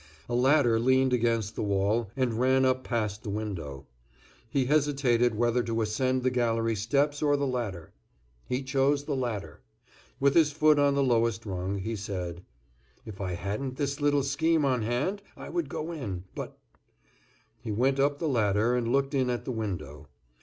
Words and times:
A 0.27 0.33
ladder 0.33 0.79
leaned 0.79 1.13
against 1.13 1.53
the 1.53 1.61
wall 1.61 2.09
and 2.17 2.33
ran 2.39 2.65
up 2.65 2.83
past 2.83 3.21
the 3.21 3.29
window. 3.29 3.85
He 4.49 4.65
hesitated 4.65 5.35
whether 5.35 5.61
to 5.61 5.83
ascend 5.83 6.23
the 6.23 6.31
gallery 6.31 6.75
steps 6.75 7.21
or 7.21 7.37
the 7.37 7.45
ladder. 7.45 7.93
He 8.47 8.63
chose 8.63 9.03
the 9.03 9.15
ladder. 9.15 9.61
With 10.19 10.33
his 10.33 10.51
foot 10.51 10.79
on 10.79 10.95
the 10.95 11.03
lowest 11.03 11.45
rung, 11.45 11.77
he 11.77 11.95
said: 11.95 12.43
"If 13.05 13.21
I 13.21 13.33
hadn't 13.33 13.75
this 13.77 14.01
little 14.01 14.23
scheme 14.23 14.65
on 14.65 14.81
hand 14.81 15.21
I 15.37 15.49
would 15.49 15.69
go 15.69 15.91
in, 15.91 16.23
but—" 16.33 16.57
He 17.61 17.71
went 17.71 17.99
up 17.99 18.17
the 18.17 18.27
ladder 18.27 18.75
and 18.75 18.87
looked 18.91 19.13
in 19.13 19.29
at 19.29 19.45
the 19.45 19.51
window. 19.51 20.07